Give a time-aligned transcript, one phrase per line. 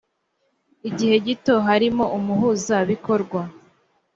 [0.89, 3.41] igihe gito harimo umuhuzabikorwa